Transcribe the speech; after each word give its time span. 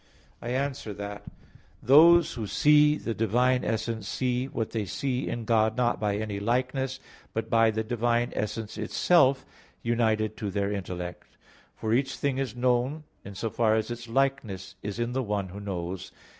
I 0.41 0.49
answer 0.49 0.95
that, 0.95 1.25
Those 1.83 2.33
who 2.33 2.47
see 2.47 2.95
the 2.97 3.13
divine 3.13 3.63
essence 3.63 4.07
see 4.07 4.47
what 4.47 4.71
they 4.71 4.83
see 4.83 5.27
in 5.27 5.45
God 5.45 5.77
not 5.77 5.99
by 5.99 6.15
any 6.17 6.39
likeness, 6.39 6.99
but 7.35 7.51
by 7.51 7.69
the 7.69 7.83
divine 7.83 8.33
essence 8.35 8.79
itself 8.79 9.45
united 9.83 10.35
to 10.37 10.49
their 10.49 10.71
intellect. 10.71 11.37
For 11.75 11.93
each 11.93 12.15
thing 12.15 12.39
is 12.39 12.55
known 12.55 13.03
in 13.23 13.35
so 13.35 13.51
far 13.51 13.75
as 13.75 13.91
its 13.91 14.07
likeness 14.07 14.73
is 14.81 14.97
in 14.97 15.11
the 15.13 15.21
one 15.21 15.49
who 15.49 15.59
knows. 15.59 16.11